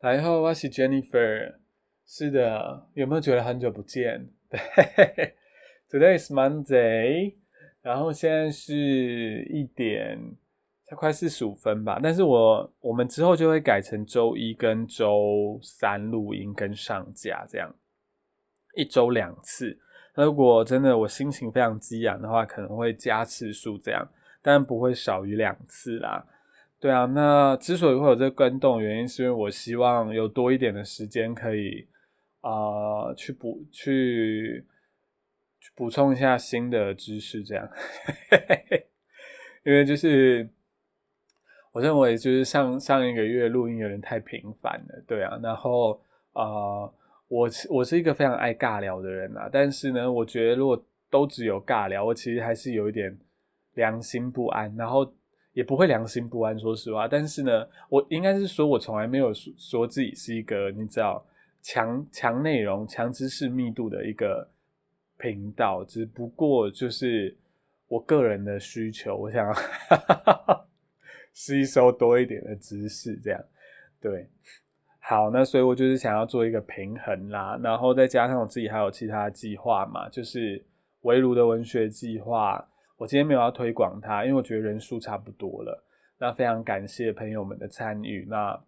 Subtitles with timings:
[0.00, 1.54] 大家好，我是 Jennifer。
[2.06, 4.28] 是的，有没有觉得很久不见？
[4.48, 5.34] 对
[5.90, 7.34] ，Today is Monday，
[7.82, 8.76] 然后现在是
[9.50, 10.36] 一点，
[10.84, 11.98] 才快四十五分吧。
[12.00, 17.74] 但是我我们之后就会改成周一跟周三录音跟上架，这样
[18.76, 19.80] 一周两次。
[20.14, 24.08] 如果真的我心情非常激昂的话，可能会加次数这样，
[24.42, 26.24] 但不会少于两次啦。
[26.80, 31.88] 对啊，那之所以会有这个跟动，原因是因为我希望有多一点的时间可以
[32.40, 34.64] 啊去补去
[35.74, 37.68] 补充一下新的知识，这样，
[39.66, 40.48] 因为就是
[41.72, 46.00] 我认为就是上上一个月录音有点太频繁了，对啊，然后
[46.32, 46.82] 啊
[47.26, 53.18] 我我是一个非常爱尬聊的人啊，但是呢，我觉得如果都只有尬聊，我其实还是有一点
[53.74, 55.12] 良心不安，然后。
[55.58, 57.08] 也不会良心不安，说实话。
[57.08, 61.26] 但是呢，我应该是说，我从来没有说自己是一个你知道
[61.60, 64.48] 强强内容、强知识密度的一个
[65.16, 65.82] 频道。
[65.82, 67.36] 只不过就是
[67.88, 69.52] 我个人的需求，我想
[71.34, 73.44] 吸收多一点的知识，这样
[74.00, 74.28] 对。
[75.00, 80.64] 好，那所以我就是想要做一个平衡啦，然后再加上我自己还有其他计划嘛，就是
[81.00, 82.64] 围炉的文学计划。
[82.98, 85.84] 我今天没有要推广它，因为我觉得人数差不多了。
[86.18, 88.26] 那非常感谢朋友们的参与。
[88.28, 88.60] 那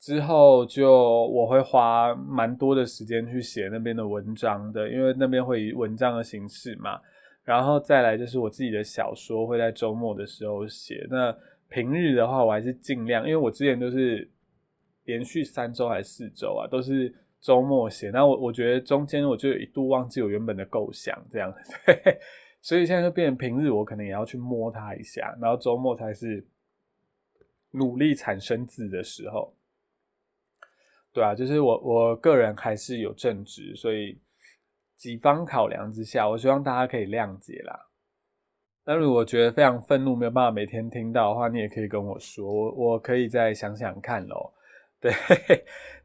[0.00, 0.92] 之后就
[1.28, 7.00] 我会花蛮多的时间去写那边的文章的，因为那边会以文章的形式嘛。
[7.44, 11.06] 然后再来就是我自己的小说会在周末的时候写。
[11.08, 11.34] 那
[11.68, 14.28] 平日的话，我还是尽量，因为我之前都是
[15.04, 18.10] 连续三周还是四周啊，都是周末写。
[18.10, 21.54] 那我我觉得中间我就一度忘记我原本的构想，这样。
[22.68, 26.46] 所以现在就变成平日，我可能也要去摸它一下，然后周末才是
[27.70, 29.54] 努力产生字的时候。
[31.10, 34.20] 对啊，就是我我个人还是有正职，所以
[34.98, 37.88] 几方考量之下，我希望大家可以谅解啦。
[38.84, 44.52] 那如果觉得非常愤怒，没有办法每天听到的话，你也可以跟我说，我我可以再想想看咯。
[45.00, 45.10] 对，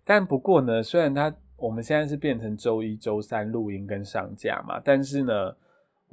[0.05, 5.57] 但不过呢，虽然它我们现在是变成周一、周三录音跟上架嘛，但是呢。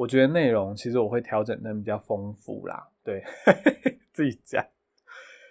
[0.00, 3.22] 我觉得内容其实我会调整的比较丰富啦，对，
[4.14, 4.64] 自己讲。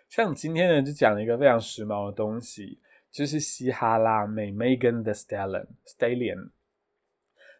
[0.09, 2.79] 像今天呢，就讲了一个非常时髦的东西，
[3.11, 5.67] 就是嘻哈啦妹 Megan The Stallion。
[5.85, 6.49] Stallion，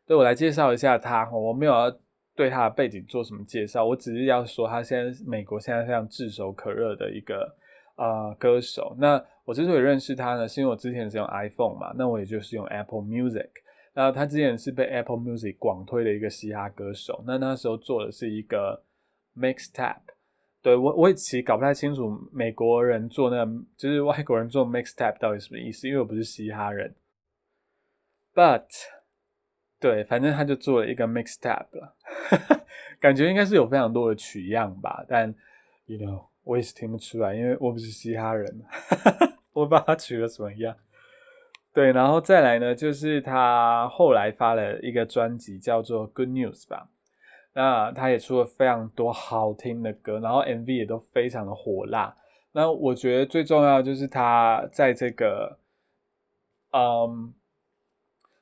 [0.07, 1.95] 对我来介绍一下她，我没有要
[2.33, 7.55] 对她的背景做什么介绍，我只是要说她现在美国现在非常炙手可热的一个
[7.97, 8.95] 啊歌手。
[8.97, 13.49] 那我之所以认识她呢，是因为我之前是用 iPhone 嘛，那我也就是用 Apple Music。
[13.99, 18.81] 那他之前是被 Apple Music 广推的一个嘻哈歌手，那那时候做的是一个
[19.37, 19.97] mixtape，
[20.61, 26.95] 对我我也其实搞不太清楚美国人做那个就是外国人做 mixtape 到底什么意思，因为我不是嘻哈人
[28.33, 28.63] ，but
[29.81, 31.97] 对，反正他就做了一个 mixtape 了，
[33.01, 35.27] 感觉应该是有非常多的取样吧，但
[35.87, 38.63] you know 我也是听不出来，因为我不是嘻哈人，
[39.51, 40.73] 我把它取了什么样。
[41.71, 46.89] 对，然后再来呢，就是他后来发了一个专辑，叫做《Good News》吧。
[47.53, 52.15] 那他也出了非常多好听的歌，然后 MV 也都非常的火辣。
[52.53, 55.59] 那我觉得最重要就是他在这个，
[56.71, 57.33] 嗯，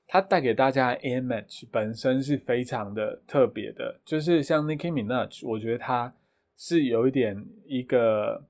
[0.08, 4.00] 他带给大家的 image 本身是非常的特别的。
[4.06, 6.14] 就是像 Nicki Minaj，我觉得他
[6.56, 8.42] 是有一点一个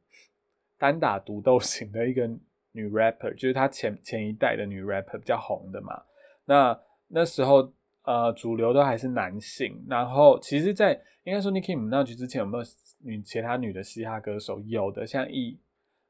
[0.78, 2.30] 单打独斗型的一个。
[2.78, 6.04] 女 rapper 就是她前前一代的女 rapper 比较红的嘛，
[6.46, 7.74] 那那时候
[8.04, 10.94] 呃主流都还是男性，然后其实，在
[11.24, 12.64] 应该说 Nicki Minaj 之前有没有
[13.00, 14.60] 女其他女的嘻哈歌手？
[14.60, 15.60] 有的，像 E，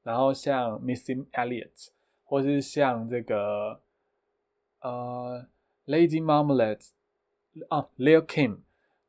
[0.04, 1.88] 然后像 Missy Elliott，
[2.26, 3.80] 或是像这个
[4.82, 5.48] 呃
[5.86, 6.90] Lady Marmalade
[7.70, 8.58] 啊 Lil Kim，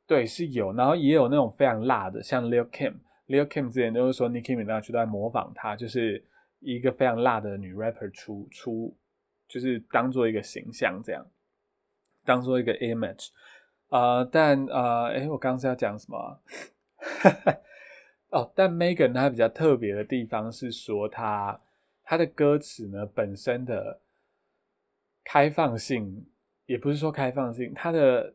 [0.07, 6.25] 对，是有，然后也有那种非常辣的，像 Lil Kim，Lil Kim 之前都是说 Nicki Minaj 都在模仿她，就是。
[6.61, 8.97] 一个非常辣的女 rapper 出出，
[9.47, 11.25] 就是当做一个形象这样，
[12.25, 13.29] 当做一个 image
[13.89, 16.41] 啊，但啊，哎，我刚刚是要讲什么？
[18.31, 21.61] 哦，但 Megan 她比较特别的地方是说，她
[22.03, 24.01] 她的歌词呢本身的
[25.25, 26.27] 开放性，
[26.67, 28.35] 也不是说开放性，她的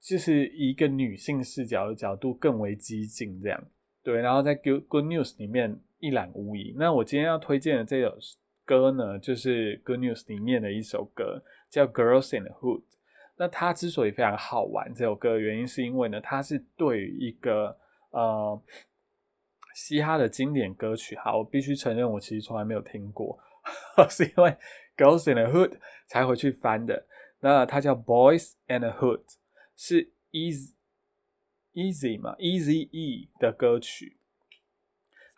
[0.00, 3.62] 就是一个女性视角的角度更为激进这样，
[4.02, 5.80] 对，然后在 Good Good News 里面。
[6.00, 6.74] 一览无遗。
[6.76, 8.16] 那我今天要推荐的这首
[8.64, 12.80] 歌呢，就是《Good News》里面的一首歌，叫《Girls in the Hood》。
[13.36, 17.78] 那它之所以非常好玩，这首歌的原因是因为呢，它是对于一个
[18.10, 18.62] 呃
[19.74, 21.16] 嘻哈的经典歌曲。
[21.16, 23.38] 好，我必须承认，我其实从来没有听过，
[24.10, 24.56] 是因为
[24.96, 27.06] Girls in the Hood 才回去翻的。
[27.40, 29.22] 那它叫 Boys and the Hood，
[29.74, 30.74] 是 Easy
[31.72, 34.19] Easy 嘛，Easy E 的歌曲。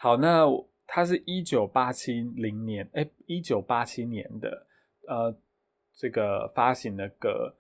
[0.03, 0.45] 好，那
[0.85, 4.67] 它是一九八七零年，哎，一九八七年的，
[5.07, 5.33] 呃，
[5.95, 7.55] 这个发行的歌。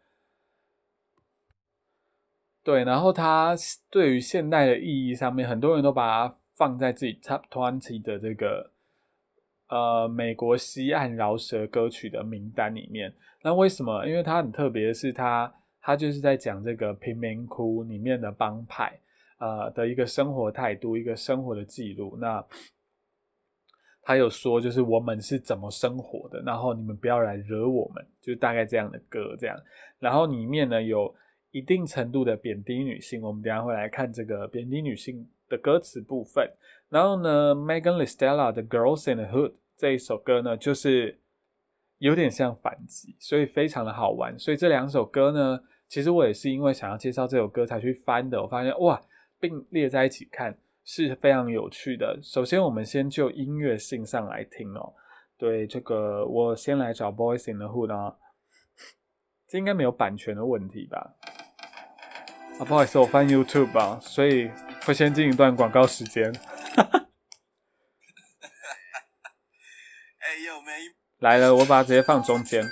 [2.64, 3.54] 对，然后它
[3.88, 8.72] 对于现代的意义上面，很多人都把它放在自己 Top Twenty 的这个
[9.68, 13.14] 呃美国西岸饶舌歌曲的名单里面。
[13.42, 14.04] 那为什么？
[14.04, 18.98] 因为它很特别是，它它就是在讲这个贫民窟里面的帮派
[19.42, 22.16] 呃的一个生活态度，一个生活的记录。
[22.20, 22.44] 那
[24.02, 29.56] 他有说，就是我们是怎么生活的，然后你们不要来惹我们，就大概这样的歌这样。
[29.98, 31.12] 然后里面呢有。
[31.54, 36.50] 一定程度的贬低女性，我们等下会来看这个贬低女性的歌词部分。
[36.88, 41.20] 然后呢，Megan Lestella 的《Girls in the Hood》这一首歌呢，就是
[41.98, 44.38] 有点像反击，所以非常的好玩。
[44.38, 48.40] 所以这两首歌呢，其实我也是因为想要介绍这首歌才去翻的。
[48.40, 48.98] 我发现哇，
[49.42, 52.20] 并列在一起看是非常有趣的。
[52.22, 54.94] 首先，我们先就音乐性上来听哦。
[55.36, 58.16] 对，这个我先来找《Boys in the Hood》啊，
[59.48, 61.16] 这应该没有版权的问题吧？
[62.60, 64.48] 啊，不好意思，我翻 YouTube 啊，所以
[64.86, 66.32] 会先进一段广告时间。
[71.18, 72.64] 来了，我把它直接放中间。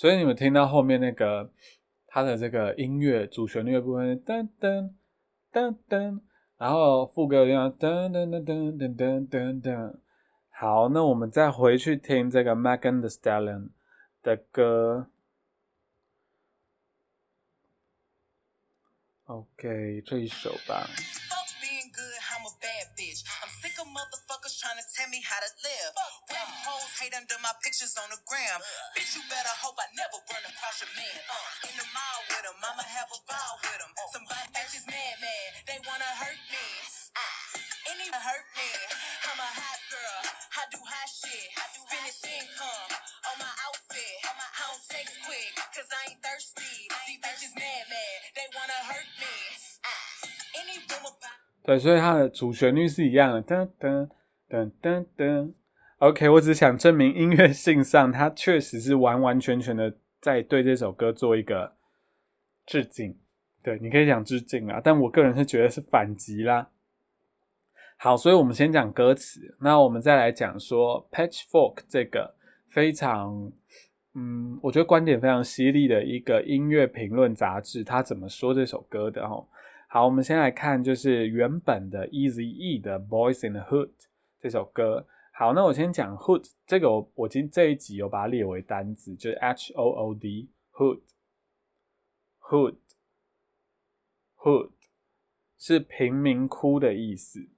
[0.00, 1.52] 所以你们听到后面那个
[2.06, 4.94] 它的这个音乐主旋律的部分，噔噔
[5.52, 6.20] 噔噔，
[6.56, 9.98] 然后副歌一样噔噔噔噔噔噔噔噔。
[10.48, 13.68] 好，那我们再回去听这个 Megan The Stallion
[14.22, 15.10] 的歌。
[19.26, 20.86] OK，这一首吧。
[25.00, 25.92] Tell me how to live.
[26.28, 28.60] Rap hoes hate under my pictures on the gram.
[28.92, 31.18] Bitch, you better hope I never run across your man.
[31.24, 33.92] Uh, in the mall with him, I'ma have a ball with him.
[34.12, 36.66] Somebody bitches mad, mad, they wanna hurt me.
[37.16, 37.40] Ah,
[37.96, 38.70] any hurt me.
[39.24, 40.20] I'm a hot girl,
[40.60, 41.48] I do hot shit.
[41.56, 42.90] I do finish income
[43.32, 44.16] on my outfit.
[44.28, 46.76] I don't text quick, cause I ain't thirsty.
[47.08, 49.34] These bitches mad, mad, they wanna hurt me.
[49.88, 50.04] Ah,
[50.60, 54.08] any room about 对，所以它的主旋律是一样的，噔噔
[54.48, 55.52] 噔噔噔
[55.98, 61.74] ，OK，我只想证明音乐性上，它确实是完完全全的在对这首歌做一个
[62.66, 63.16] 致敬。
[63.62, 66.70] 对，你可以讲致敬啊，但我个人是觉得是反击啦。
[67.98, 72.34] 好，所以我们先讲歌词，那我们再来讲说《Patchfork》这个
[72.70, 73.52] 非常，
[74.14, 79.22] 嗯，我觉得观点非常犀利的一个音乐评论杂志，它怎么说这首歌的？
[79.22, 79.46] 哦，
[79.92, 83.88] 好，我们先来看就是原本的 Easy E 的《Boys in the Hood》。
[84.38, 91.00] 这首歌好，那我先讲 hood 这个，我我今这一集有把它列为单字，就是 h o o d hood
[92.38, 92.76] hood
[94.36, 94.70] hood
[95.58, 97.48] 是贫民窟的意思。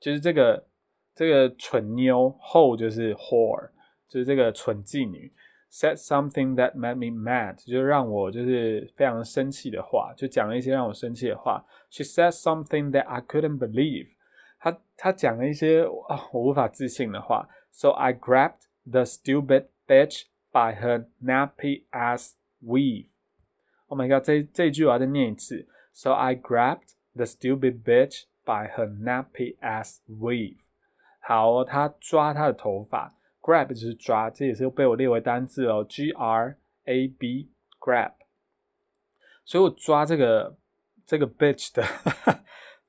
[0.00, 0.66] 就是这个
[1.14, 3.70] 这个蠢妞，hoe 就是 whore，
[4.08, 5.32] 就是这个蠢妓女。
[5.70, 11.64] Said something that made me mad，就让我就是非常生气的话，就讲了一些让我生气的话。
[11.90, 14.08] She said something that I couldn't believe，
[14.58, 17.48] 他他讲了一些啊我无法置信的话。
[17.70, 23.08] So I grabbed the stupid bitch by her nappy ass weave.
[23.86, 25.68] Oh my god，这这一句我要再念一次。
[25.92, 30.58] So I grabbed the stupid bitch by her nappy ass weave。
[31.20, 38.12] 好，他抓他的头发，grab 就是抓，这也是被我列为单字哦，G R A B grab。
[39.44, 40.56] 所以我抓这个
[41.06, 41.84] 这个 bitch 的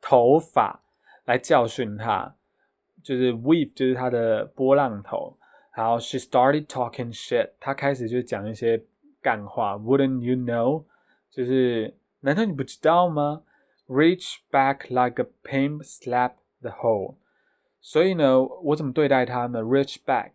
[0.01, 0.83] 头发
[1.28, 2.34] 来教训他，
[3.02, 5.36] 就是 weave 就是他的波浪头。
[5.74, 8.80] 然后 she started talking shit，她开始就讲一些
[9.20, 9.74] 干话。
[9.74, 10.84] Wouldn't you know？
[11.30, 13.42] 就是难道你不知道吗？
[13.88, 17.16] Reach back like a pimp slap the hole。
[17.80, 19.60] 所以呢，我怎么对待他呢？
[19.60, 20.30] Reach back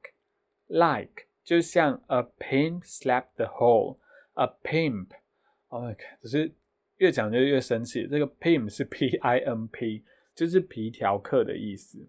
[0.67, 6.53] like 就像 a pimp slap the hole。A pimp，oh my god，只是
[6.97, 8.07] 越讲就越生气。
[8.07, 10.03] 这个 pimp 是 P I M P，
[10.34, 12.08] 就是皮条客的意思。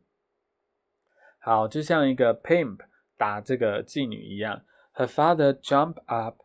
[1.39, 2.79] 好，就像一个 pimp。
[3.17, 4.65] 打这个妓女一样。
[4.95, 6.41] Her father jumped up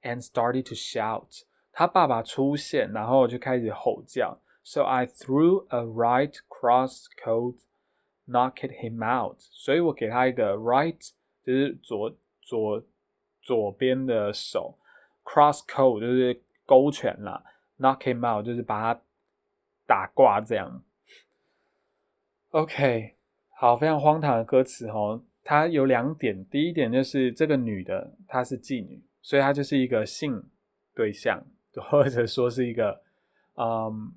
[0.00, 1.42] and started to shout。
[1.70, 4.40] 他爸爸出现，然后就开始吼叫。
[4.62, 7.58] So I threw a right cross code,
[8.26, 9.38] knocked him out。
[9.38, 11.10] 所以我给他一个 right，
[11.44, 12.82] 就是左左
[13.42, 14.78] 左边的手
[15.24, 17.44] ，cross code 就是勾拳啦
[17.78, 19.02] ，knock him out 就是把他
[19.86, 20.82] 打挂这样。
[22.54, 23.16] OK，
[23.58, 25.20] 好，非常荒唐的歌词哦。
[25.42, 30.40] 它有两点，第一点就是这个女的她是妓女，所以她就是一个性
[30.94, 31.44] 对象，
[31.90, 33.02] 或者说是一个，
[33.56, 34.12] 嗯，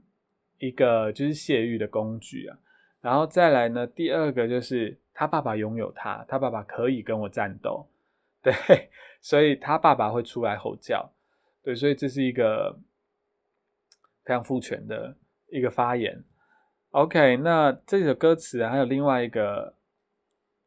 [0.60, 2.60] 一个就是泄欲的工具啊。
[3.01, 7.88] 然后再来呢，第二个就是他爸爸拥有她，他爸爸可以跟我战斗，
[8.44, 8.53] 对，
[9.20, 11.12] 所以他爸爸会出来吼叫，
[11.63, 12.77] 对，所以这是一个
[14.24, 15.17] 非常父权的
[15.48, 16.24] 一个发言。
[16.97, 19.75] OK，那这首歌词还有另外一个。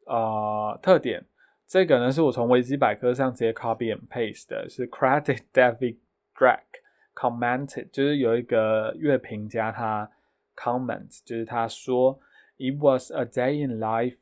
[0.08, 1.26] 呃，特点，
[1.66, 5.98] 这个呢是我从维基百科上直接 copy and paste 的，是 Credit David
[6.36, 6.84] Drake
[7.16, 10.12] commented，就是有一个乐评家他
[10.56, 12.20] comment，就是他说，
[12.58, 14.18] It was a day in life,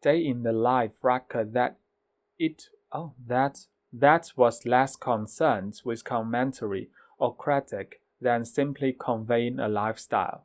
[0.00, 1.74] day in the life record that
[2.38, 6.88] it, oh that that was less concerned with commentary
[7.18, 10.44] or critic than simply conveying a lifestyle。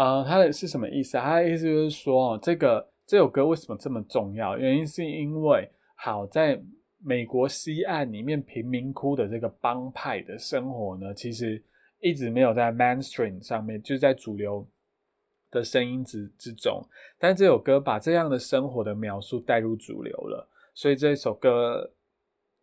[0.00, 1.18] 呃，他的是什么意思？
[1.18, 4.56] 他的意思就是说，这个这首歌为什么这么重要？
[4.56, 6.58] 原因是因为，好在
[7.04, 11.62] 美国西岸里面贫民窟的这个帮派的生活呢，其实
[12.00, 14.66] 一直没有在 mainstream 上面，就在主流
[15.50, 16.82] 的声音之之中。
[17.18, 21.92] 但这首歌把这样的生活的描述带入主流了，所以这首歌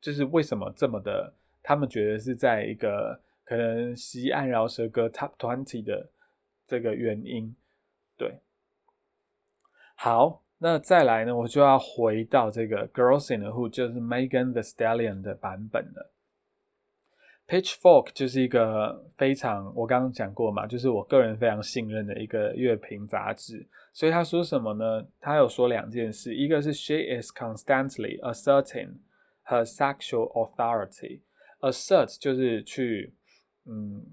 [0.02, 6.10] 就是为什么这么的，他们觉得是在一个可能西岸饶舌歌 top twenty 的
[6.68, 7.56] 这个原因，
[8.18, 8.42] 对。
[9.96, 11.36] 好，那再来呢？
[11.36, 16.14] 我就要回到这个《Girls in the Hood》，就是 Megan The Stallion 的版本了。
[17.48, 23.66] Pitchfork 就是一个非常，我刚刚讲过嘛，就是我个人非常信任的一个乐评杂志。
[23.94, 25.08] 所以他说什么呢？
[25.20, 28.98] 他有说两件事，一个是 She is constantly asserting
[29.46, 31.22] her sexual authority。
[31.62, 33.16] Assert 就是去
[33.66, 34.06] 嗯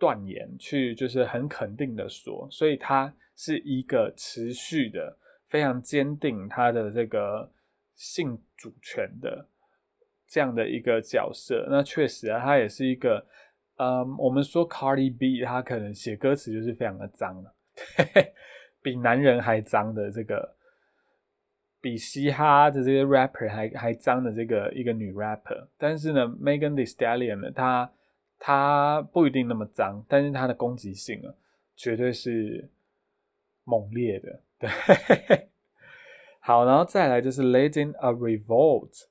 [0.00, 5.18] 断言，去就是很肯定的说，所以他是一个持续的。
[5.50, 7.50] 非常坚定他的这个
[7.96, 9.44] 性主权的
[10.28, 13.26] 这样的一个角色，那确实啊，他也是一个，
[13.74, 17.52] 嗯，我们说 Cardi B，他可能写歌词就是非常的脏了，
[18.80, 20.54] 比男人还脏的这个，
[21.80, 27.90] 比嘻哈的这些 rapper 还还脏的这个一个女 rapper，但是呢，Megan Thee Stallion 呢，她
[28.42, 31.34] 它不一定那么脏，但是它的攻击性啊，
[31.76, 32.70] 绝对是
[33.64, 34.40] 猛烈的。
[34.58, 34.70] 对，
[36.40, 39.04] 好，然后再来就是 leading a revolt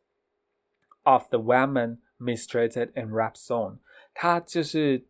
[1.03, 3.77] of the women mistreated and rap song，
[4.15, 5.05] 它就是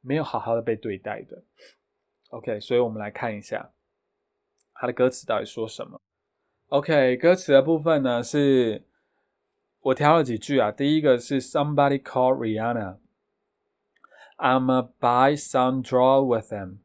[0.00, 1.42] 没有好好的被对待的。
[2.30, 3.70] OK，所以我们来看一下
[4.72, 6.00] 她的歌词到底说什么。
[6.68, 8.82] OK，歌词的部分呢是
[9.82, 12.98] 我挑了几句啊，第一个是 Somebody call Rihanna。
[14.36, 16.78] I'm a buy some draw with them，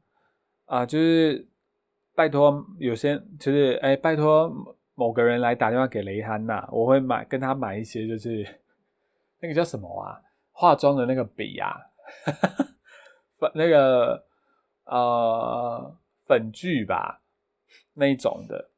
[0.65, 1.47] 啊，就是
[2.15, 8.45] 拜托有些就是哎，拜托某个人来打电话给雷汉娜，我会买跟他买一些就是
[9.39, 11.77] 那个叫什么啊，化妆的那个笔啊，
[13.39, 14.23] 粉那个
[14.85, 17.21] 呃粉剧吧
[17.93, 18.69] 那一种的。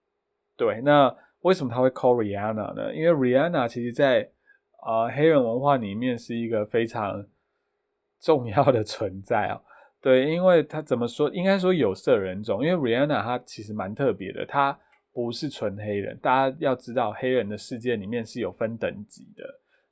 [0.55, 2.93] 对，那为什么他会 call Rihanna 呢？
[2.93, 4.29] 因为 Rihanna 其实在
[4.81, 7.25] 啊黑人文化里面是一个非常
[8.19, 9.62] 重要的存在啊。
[10.01, 11.29] 对，因为他怎么说？
[11.31, 14.79] 应该说有色人种，因为 Rihanna 她其实蛮特别的，她
[15.12, 16.17] 不是纯黑人。
[16.22, 19.43] 大家要知道，黑人的世界里面是有分等级的。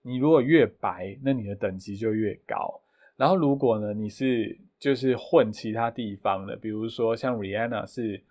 [0.01, 2.81] 你如果越白，那你的等级就越高。
[3.17, 8.23] 然后如果呢，你是就是混其他地方的，比如说像 Rihanna 是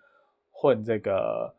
[0.49, 1.53] 混这个，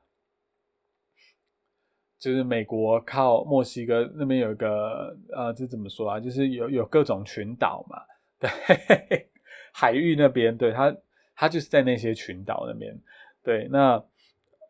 [2.18, 6.20] 就是美国靠墨西哥那边有一个呃，这怎么说啊？
[6.20, 8.02] 就是有有各种群岛嘛，
[8.38, 9.26] 对。
[9.70, 10.96] 海域那边，对他，
[11.36, 12.98] 他就是在那些群岛那边，
[13.44, 14.02] 对，那，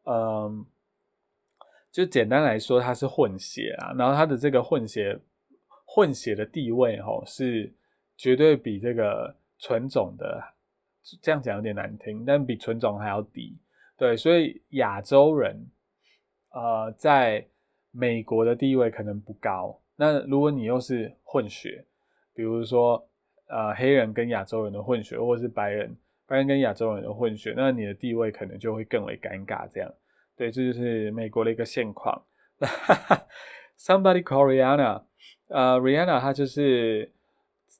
[0.04, 0.66] 嗯，
[1.90, 5.18] 就简单来说，他是混血啊，然后他的这个混血，
[5.86, 7.72] 混血的地位，吼，是
[8.18, 10.42] 绝对比这个纯种的，
[11.22, 13.58] 这样讲有点难听，但比纯种还要低，
[13.96, 15.56] 对，所以亚洲人，
[16.50, 17.44] 呃，在
[17.90, 21.84] 美国的地位可能不高，那如果你又是混血，
[22.34, 23.04] 比如说。
[23.50, 29.66] 呃，黑人跟亚洲人的混血，或者是白人，白人跟亚洲人的混血，那你的地位可能就会更为尴尬。
[29.72, 29.90] 这样，
[30.36, 32.22] 对，这就是美国的一个现况。
[33.80, 35.00] Somebody call Rihanna，
[35.48, 37.10] 呃，Rihanna 她就是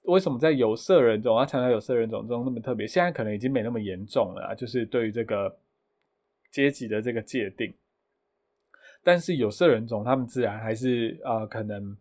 [0.05, 2.87] 为什么在有色人种，她强调有色人种中那么特别？
[2.87, 5.55] 现在可能已经没那么严重了，就是对于这个
[6.51, 7.75] 阶级的这个界定。
[9.03, 11.97] 但是有色人种，他们自然还是呃可能。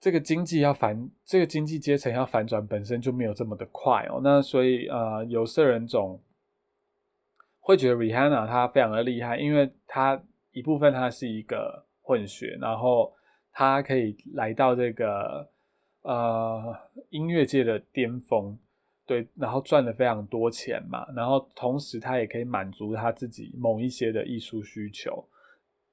[0.00, 4.20] 这个经济要反，这个经济阶层要反转，本身就没有这么的快哦。
[4.20, 6.20] 那所以呃，有色人种
[7.60, 13.14] 会觉得 Rihanna 她非常的厉害，因为她一部分她是一个混血，然后
[13.52, 15.48] 她可以来到这个
[16.00, 16.76] 呃
[17.10, 18.58] 音乐界的巅峰，
[19.06, 25.24] 对，然后赚了非常多钱嘛，然后同时她也可以满足她自己某一些的艺术需求，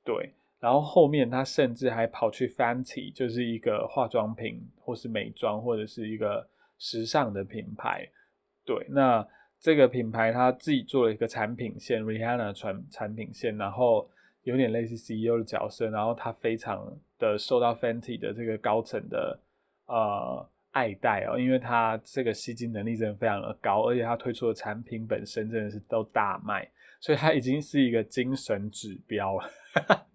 [0.09, 0.33] 对。
[0.59, 6.45] 然后后面他甚至还跑去 Fenty，就是一个化妆品或是美妆或者是一个
[6.77, 8.05] 时尚的品牌。
[8.65, 9.25] 对，那
[9.59, 14.09] 这个品牌他自己做了一个产品线，Rihanna 产产品线，然后
[14.43, 19.39] 有点类似 CEO 的角色，然后他非常的受到 Fenty 的这个高层的
[19.85, 30.07] 呃爱戴哦，因为他这个吸金能力真的非常的高，而且他推出的产品本身真的是都大卖，所以他已经是一个精神指标了。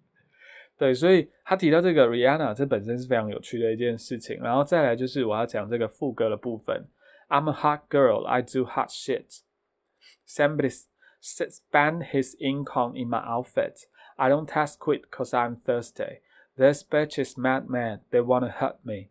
[0.77, 4.37] 对，所以他提到这个 Rihanna，这本身是非常有趣的一件事情。
[4.41, 6.85] 然后再来就是我要讲这个副歌的部分
[7.29, 9.39] ：I'm a hot girl, I do hot shit.
[10.27, 10.71] Somebody
[11.21, 13.87] spend his income in my outfit.
[14.17, 16.19] I don't test quit cause I'm thirsty.
[16.57, 18.01] This bitch is mad mad.
[18.11, 19.09] They wanna hurt me.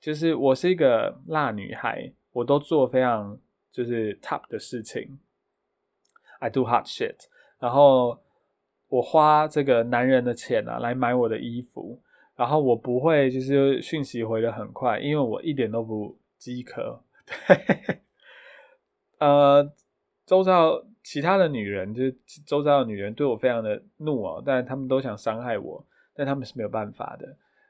[0.00, 5.18] 就是我是一个辣女孩，我都做非常就是 top 的事情。
[6.40, 7.16] I do hot shit.
[7.58, 8.18] 然后。
[8.88, 12.00] 我花这个男人的钱啊，来买我的衣服，
[12.36, 17.02] 然后我不会就是讯息回的很快，因为我一点都不饥渴。
[17.26, 17.98] 对，
[19.18, 19.68] 呃，
[20.24, 27.26] 周遭其他的女人，就是周遭的女人对我非常的怒哦，但他们都想伤害我，但他们是没有办法的。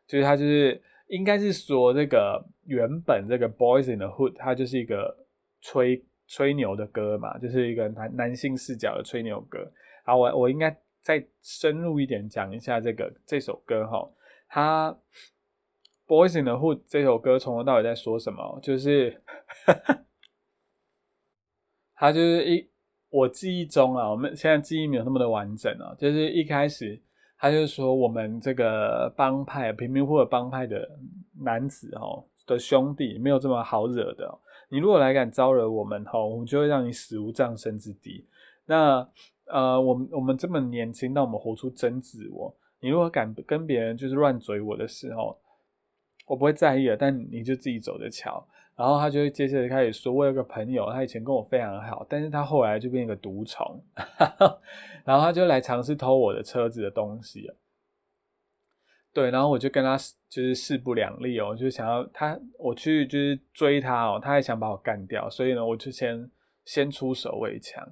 [0.07, 5.17] 就是他就是应该是说这个原本这个 Boys in the Hood，它就是一个
[5.63, 9.71] 吹吹牛的歌嘛，就是一个男男性视角的吹牛歌。
[10.05, 10.77] 好，我我应该。
[11.07, 14.11] 再深入一点讲一下这个这首歌哈，
[14.49, 14.91] 它
[16.05, 18.59] 《Boys in the Hood》这首歌从头到尾在说什么？
[18.61, 19.23] 就是，
[21.95, 22.69] 它就是一
[23.09, 27.01] 我记忆中啊，我们现在记忆没有那么的完整啊，就是一开始
[27.39, 30.91] 他就说我们这个帮派贫民窟的帮派的
[31.39, 38.27] 男子哦的兄弟没有这么好惹的，你如果来敢招惹我们哈，我们就会让你死无葬身之地。
[38.67, 39.09] 那
[39.47, 42.55] 呃，我们我们这么年轻，但我们活出真自我。
[42.81, 45.39] 你如果敢跟别人就是乱嘴我的时候，
[46.27, 46.97] 我不会在意的。
[46.97, 48.45] 但你就自己走着瞧。
[48.75, 53.83] 然后他就会接着开始说：“我有个朋友，他以前跟我非常好，但是他后来就变一个毒虫，
[55.03, 57.51] 然后他就来尝试偷我的车子的东西。
[59.17, 59.97] 对，然后我就跟他
[60.29, 66.31] 就是势不两立哦，就想要他我去就是追他哦，他还想把我干掉，所以呢，我就先
[66.67, 67.83] 先出手为强。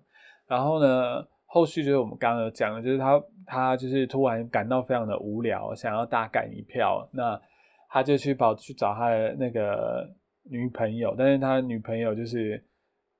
[0.46, 1.26] 然后呢？
[1.46, 7.40] 后续就是我们刚刚讲的，就是他他就是突然感到非常的无聊，想要大干一票，那
[7.88, 10.04] 他就去跑去找他的那个
[10.50, 12.60] 女朋友，但是他女朋友就是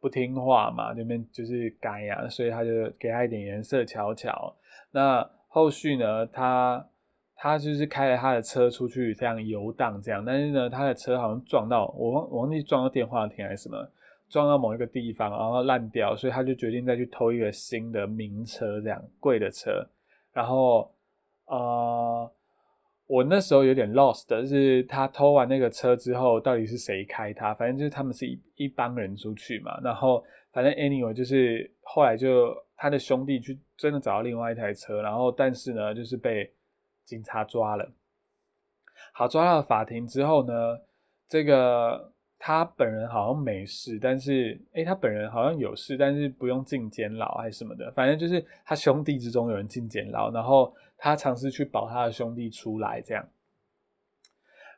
[0.01, 4.55] 不听话嘛，那边就是改呀，所以他就给他一点颜色瞧瞧。
[4.91, 6.85] 那后续呢，他
[7.45, 13.87] 他就是开了他的车出去这样游荡这样，但是呢，他的车好像撞到我忘我忘记撞到电话亭还是什么。
[14.31, 19.87] 撞到某一个地方，然后烂掉，所以他就决定再去偷一个新的名车，这样贵的车。
[20.33, 20.91] 然后，
[21.45, 22.29] 呃，
[23.07, 27.55] 我那时候有点 lost，的是他偷完那个车之后，到底是谁开他？
[27.55, 29.79] 反正就是他们是一一帮人出去嘛。
[29.85, 36.51] 然后，反正 anyway 就是后来就他的兄弟去真的找到另外一台车，然后但是呢，就是被
[37.05, 37.93] 警察抓了。
[39.13, 40.81] 好，抓到法庭之后呢，
[41.29, 42.13] 这个。
[42.37, 53.27] 他本人好像没事，但是诶，他本人好像有事，但是不用进监牢还是什么的，反正就是他兄弟之中有人进监牢，然后他尝试去保他的兄弟出来，这样，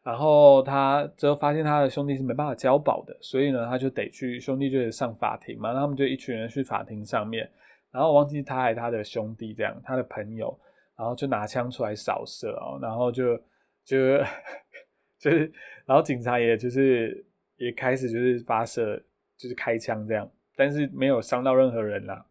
[0.05, 7.51] 然后他之后发现他的兄弟是没办法交保的，所以呢，他就得去兄弟就得上法庭嘛，他们就一群人去法庭上面，
[7.91, 10.57] 然后忘记他还他的兄弟这样，他的朋友，
[10.97, 13.37] 然后就拿枪出来扫射哦，然后就
[13.85, 14.19] 就
[15.19, 15.53] 就是，
[15.85, 17.25] 然后警察也就是。
[17.59, 19.03] 也开始就是发射，
[19.35, 22.27] 就是开枪这样，但是没有伤到任何人啦。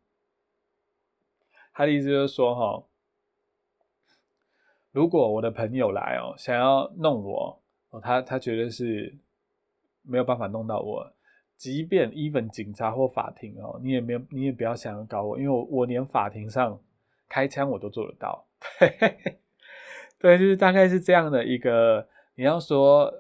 [1.74, 2.86] 他的意思就是说，哈，
[4.92, 9.18] 如果我的朋友来哦，想要弄我哦，他他绝对是
[10.04, 11.12] 没有办法弄到我。
[11.58, 16.80] 即便 even 警察或法庭哦，你也没有，你也不要想要搞我，因为我我连法庭上
[17.30, 18.46] 开枪我都做得到。
[20.20, 23.14] 对，就是大概是这样的一个，你要说。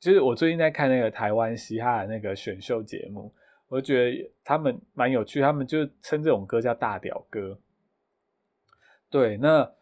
[0.00, 3.32] 就是我最近在看那个台湾嘻哈的那个选秀节目，
[3.68, 7.56] 我觉得他们蛮有趣，他们就称这种歌叫大屌歌。
[9.08, 9.72] 对，那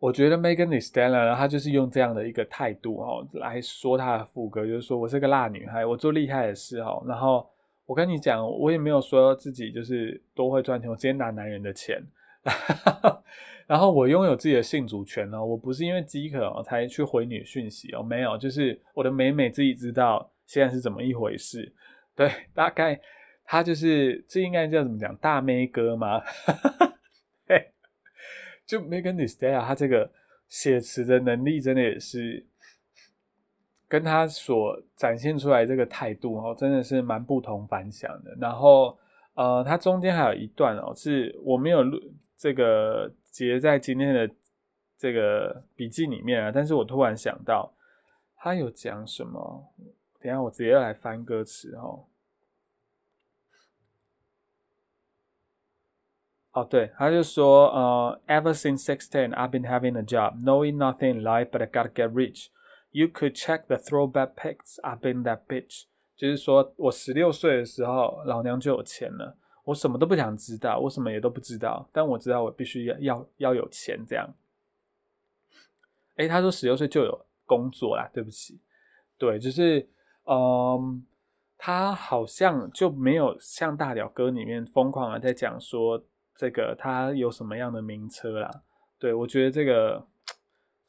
[0.00, 7.00] 我觉得 Megan Thee Stallion 他就是用这样的一个态度哦来说他的副歌，就是说我是个辣女孩，我做厉害的事哦。
[7.06, 7.48] 然后
[7.86, 12.02] 我跟你讲，我也没有说自己就是多会赚钱，我直接拿男人的钱。
[13.66, 21.72] 然后我拥有自己的性主权哦，我不是因为饥渴哦才去回你讯息哦，没有，就是我的美美自己知道现在是怎么一回事。
[22.16, 23.00] 对，大概
[23.44, 26.20] 他就是这应该叫怎么讲大妹哥吗？
[28.66, 30.08] 就 Megan t h Stella 他这个
[30.48, 32.46] 写词的能力真的也是
[33.88, 38.36] 跟他所展现出来这个态度哦，真的是蛮不同凡响的。
[38.40, 38.96] 然后
[39.34, 42.00] 呃，他中间还有一段哦，是我没有录。
[42.40, 44.34] 这个结在今天的
[44.96, 47.70] 这个笔记里面啊，但是我突然想到，
[48.34, 49.74] 他有讲什么？
[50.18, 52.06] 等下我直接来翻歌词哦。
[56.52, 62.10] 哦，对，他就说，呃，Ever since sixteen, I've been having a job, knowing nothing in life, but I gotta get
[62.10, 62.46] rich.
[62.90, 64.80] You could check the throwback pics.
[64.82, 65.84] I've been that bitch.
[66.16, 69.36] 就是说我十六岁的时候，老娘就有钱了。
[69.64, 74.28] 我什么都不想知道，我什么也都不知道，但我知道我必须要要要有钱这样。
[76.16, 78.58] 哎，他说十六岁就有工作啦，对不起，
[79.18, 79.86] 对，就是
[80.24, 81.04] 嗯，
[81.56, 86.02] 他好像就没有像大屌哥里面疯狂的在讲说
[86.34, 88.62] 这个他有什么样的名车啦。
[88.98, 90.06] 对我觉得这个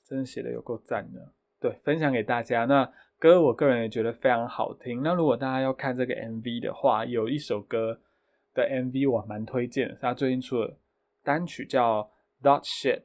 [0.05, 2.65] 真的写的有够赞的，对，分享给大家。
[2.65, 5.03] 那歌我个人也觉得非常好听。
[5.03, 7.99] 那如果大家要看这个 MV 的话，有一首歌。
[8.53, 10.77] 的 MV 我蛮推荐的，他最近出了
[11.23, 12.03] 单曲叫
[12.45, 13.03] 《Dot Shit》，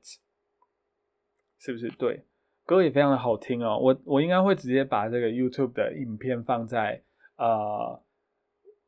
[1.59, 1.89] 是不是？
[1.91, 2.25] 对，
[2.65, 3.79] 歌也非常的好听哦。
[3.79, 7.03] 我我应该会直接把这个 YouTube 的影片放在
[7.37, 8.01] 呃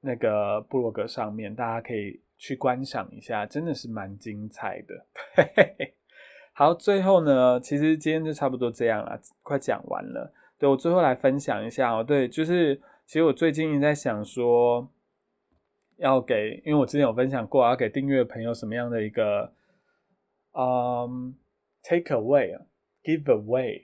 [0.01, 5.07] 那个部落格上面，大家可以去观赏一下，真的是蛮精彩的。
[6.55, 10.33] 好，最后呢，其实今天就差不多这样了，快讲完了。
[10.59, 12.75] 对我最后来分享一下哦，对，就是
[13.07, 14.89] 其实我最近也在想说。
[15.99, 19.53] 要给，因为我之前有分享过，要给订阅朋友什么样的一个，
[20.53, 21.35] 嗯
[21.83, 22.63] ，take away 啊
[23.03, 23.83] ，give away，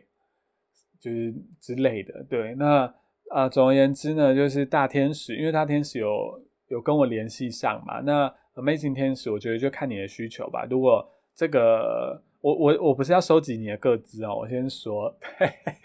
[1.01, 2.25] 就是之类的。
[2.31, 2.95] 对，那
[3.31, 8.01] 啊，总而言之呢，就是大天使，因为大天使有有跟我联系上嘛。
[8.01, 10.65] 那 Amazing 天使，我觉得就看你的需求吧。
[10.71, 15.13] 如果这个，我我我不是要收集你的个资哦，我先说，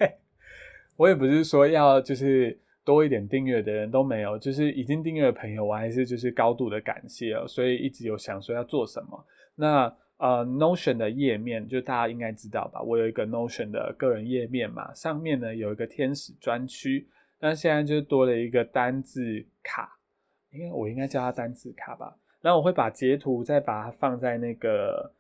[0.96, 2.60] 我也不是说要就是。
[2.90, 7.48] 多一点订阅的人都没有，就是已经订阅的朋友，我还是就是高度的感谢哦。
[7.48, 9.26] 所以一直有想说要做什么。
[9.54, 12.82] 那呃，Notion 的页面就大家应该知道吧？
[12.82, 17.08] 我有一个 Notion 的个人页面嘛，上面呢有一个天使专区。
[17.40, 20.00] 那现在就多了一个单字卡，
[20.52, 22.18] 应该我应该叫它单字卡吧。
[22.42, 25.14] 那我会把截图再把它放在那个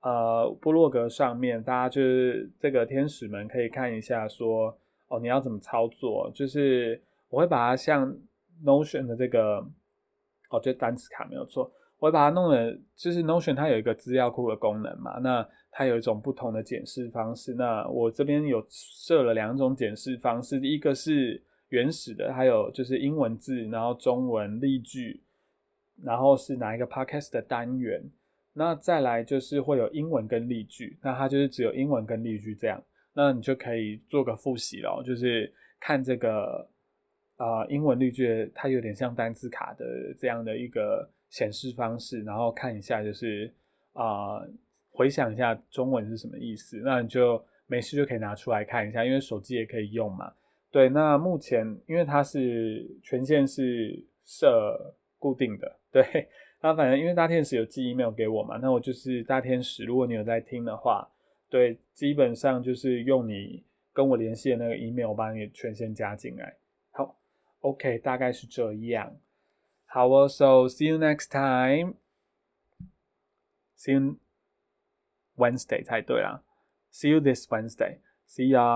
[0.00, 7.00] 呃部落格上面，大家就是这个天使们可以看一下，说哦你要怎么操作，就是。
[7.32, 8.14] 我会把它像
[8.62, 9.66] Notion 的这个，
[10.50, 11.72] 哦，就单词卡没有错。
[11.98, 17.54] 我会把它弄的，就是 Notion 它有一个资料库的功能嘛，那它有一种不同的检视方式。
[17.54, 25.22] 那我这边有设了两种检视方式，第一个是原始的，还有就是英文字，然后中文例句，
[26.02, 28.02] 然后是哪一个 podcast 的单元，
[28.52, 32.82] 那再来就是会有英文跟例句，那它就是只有英文跟例句这样，
[33.14, 36.68] 那你就可以做个复习咯，就是看这个
[37.42, 43.52] 啊英文例句，它有点像单字卡的这样的一个显示方式，然后看一下就是
[43.94, 44.40] 啊
[44.90, 50.32] 回想一下中文是什么意思，那你就没事就可以拿出来看一下，因为手机也可以用嘛。
[50.70, 56.28] 对，那目前因为它是权限是设固定的，对，
[56.60, 61.06] 那反正因为大天使有寄 email 给我嘛，那我就是大天使，如果你有在听的话，
[61.50, 66.54] 对，基本上就是用你跟我联系的那个 email 我把你权限加进来。
[67.61, 69.17] 好，OK，大概是这样。
[69.85, 71.93] 好哦，So see you next time，see
[73.93, 74.17] you
[75.35, 76.43] Wednesday 才对啦，
[76.91, 78.75] See you this Wednesday，See ya。